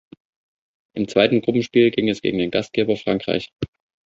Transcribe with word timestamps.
Im 0.95 1.07
zweiten 1.07 1.41
Gruppenspiel 1.41 1.91
ging 1.91 2.09
es 2.09 2.23
gegen 2.23 2.39
den 2.39 2.49
Gastgeber 2.49 2.95
Frankreich. 2.97 3.51